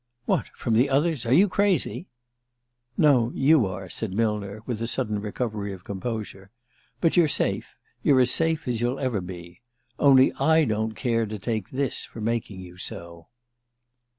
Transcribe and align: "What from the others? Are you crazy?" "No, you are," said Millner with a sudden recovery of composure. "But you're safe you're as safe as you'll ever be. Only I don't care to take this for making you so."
"What 0.25 0.47
from 0.55 0.73
the 0.73 0.89
others? 0.89 1.27
Are 1.27 1.31
you 1.33 1.47
crazy?" 1.47 2.07
"No, 2.97 3.31
you 3.35 3.67
are," 3.67 3.87
said 3.87 4.13
Millner 4.13 4.63
with 4.65 4.81
a 4.81 4.87
sudden 4.87 5.21
recovery 5.21 5.73
of 5.73 5.83
composure. 5.83 6.49
"But 7.01 7.15
you're 7.15 7.27
safe 7.27 7.77
you're 8.01 8.19
as 8.21 8.31
safe 8.31 8.67
as 8.67 8.81
you'll 8.81 8.97
ever 8.97 9.21
be. 9.21 9.61
Only 9.99 10.33
I 10.39 10.65
don't 10.65 10.95
care 10.95 11.27
to 11.27 11.37
take 11.37 11.69
this 11.69 12.03
for 12.03 12.19
making 12.19 12.61
you 12.61 12.77
so." 12.77 13.27